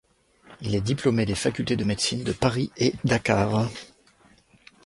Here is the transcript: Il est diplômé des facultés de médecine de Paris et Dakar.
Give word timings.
Il 0.61 0.73
est 0.73 0.81
diplômé 0.81 1.27
des 1.27 1.35
facultés 1.35 1.75
de 1.75 1.83
médecine 1.83 2.23
de 2.23 2.31
Paris 2.31 2.71
et 2.75 2.95
Dakar. 3.03 3.69